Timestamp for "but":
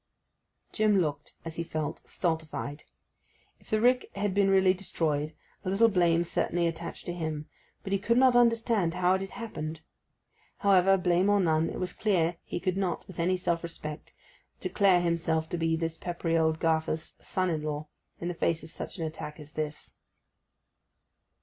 7.83-7.93